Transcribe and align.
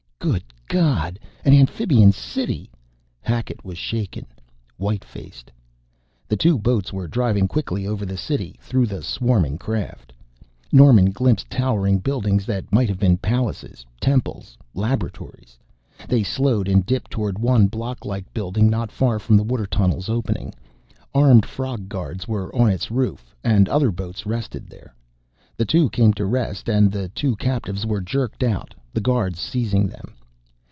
"Good 0.23 0.43
God, 0.67 1.17
an 1.45 1.53
amphibian 1.55 2.11
city!" 2.11 2.69
Hackett 3.21 3.65
was 3.65 3.79
shaken, 3.79 4.27
white 4.77 5.03
faced. 5.03 5.51
The 6.27 6.37
two 6.37 6.59
boats 6.59 6.93
were 6.93 7.07
driving 7.07 7.47
quickly 7.47 7.87
over 7.87 8.05
the 8.05 8.17
city, 8.17 8.55
through 8.61 8.85
the 8.85 9.01
swarming 9.01 9.57
craft. 9.57 10.13
Norman 10.71 11.09
glimpsed 11.09 11.49
towering 11.49 11.97
buildings 11.97 12.45
that 12.45 12.71
might 12.71 12.87
have 12.87 12.99
been 12.99 13.17
palaces, 13.17 13.83
temples, 13.99 14.55
laboratories. 14.75 15.57
They 16.07 16.21
slowed 16.21 16.67
and 16.67 16.85
dipped 16.85 17.09
toward 17.09 17.39
one 17.39 17.65
block 17.65 18.05
like 18.05 18.31
building 18.31 18.69
not 18.69 18.91
far 18.91 19.17
from 19.17 19.37
the 19.37 19.43
water 19.43 19.65
tunnel's 19.65 20.07
opening. 20.07 20.53
Armed 21.15 21.47
frog 21.47 21.89
guards 21.89 22.27
were 22.27 22.55
on 22.55 22.69
its 22.69 22.91
roof, 22.91 23.35
and 23.43 23.67
other 23.67 23.89
boats 23.89 24.27
rested 24.27 24.67
there. 24.67 24.93
The 25.57 25.65
two 25.65 25.89
came 25.89 26.13
to 26.13 26.25
rest 26.27 26.69
and 26.69 26.91
the 26.91 27.09
two 27.09 27.35
captives 27.37 27.85
were 27.87 28.01
jerked 28.01 28.43
out, 28.43 28.73
the 28.93 29.01
guards 29.01 29.39
seizing 29.39 29.87
them. 29.87 30.13